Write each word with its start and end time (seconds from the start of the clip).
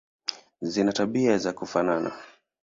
Zina 0.61 0.93
tabia 0.93 1.37
za 1.37 1.53
kufanana. 1.53 2.11